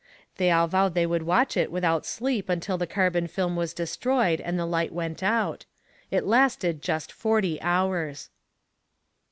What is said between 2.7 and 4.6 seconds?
the carbon film was destroyed and